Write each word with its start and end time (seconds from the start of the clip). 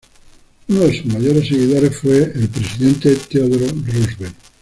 Uno 0.67 0.79
de 0.87 0.97
sus 0.97 1.05
mayores 1.13 1.47
seguidores 1.47 1.95
fue 1.95 2.25
presidente 2.25 3.15
Theodore 3.29 3.67
Roosevelt. 3.67 4.33